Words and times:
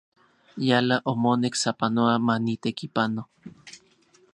Yala 0.67 0.95
omonek 1.11 1.53
sapanoa 1.61 2.15
manitekipano. 2.27 3.21